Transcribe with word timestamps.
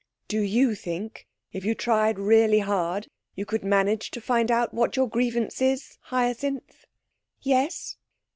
'Do 0.27 0.41
you 0.41 0.73
think, 0.73 1.27
if 1.51 1.63
you 1.63 1.75
really 1.87 2.55
tried 2.55 2.59
hard, 2.61 3.07
you 3.35 3.45
could 3.45 3.63
manage 3.63 4.09
to 4.09 4.19
find 4.19 4.49
out 4.49 4.73
what 4.73 4.95
your 4.97 5.07
grievance 5.07 5.61
is, 5.61 5.99
Hyacinth?' 6.05 6.85
'Yes.' 7.43 7.97